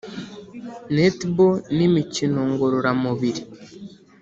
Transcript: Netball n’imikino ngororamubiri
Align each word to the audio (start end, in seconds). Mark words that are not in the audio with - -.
Netball 0.95 1.53
n’imikino 1.75 2.39
ngororamubiri 2.51 3.41